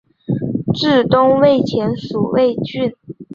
[0.73, 2.91] 至东魏前属魏郡。